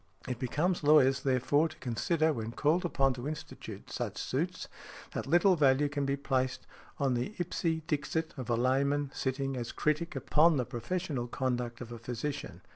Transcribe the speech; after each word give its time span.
It 0.27 0.39
becomes 0.39 0.83
lawyers, 0.83 1.21
therefore, 1.21 1.69
to 1.69 1.77
consider, 1.77 2.33
when 2.33 2.53
called 2.53 2.85
upon 2.85 3.13
to 3.13 3.27
institute 3.27 3.91
such 3.91 4.17
suits, 4.17 4.67
that 5.11 5.27
little 5.27 5.55
value 5.55 5.87
can 5.89 6.07
be 6.07 6.15
placed 6.15 6.65
on 6.97 7.13
the 7.13 7.35
ipse 7.37 7.83
dixit 7.85 8.33
of 8.35 8.49
a 8.49 8.55
layman 8.55 9.11
sitting 9.13 9.55
as 9.55 9.71
critic 9.71 10.15
upon 10.15 10.57
the 10.57 10.65
professional 10.65 11.27
conduct 11.27 11.81
of 11.81 11.91
a 11.91 11.99
physician. 11.99 12.61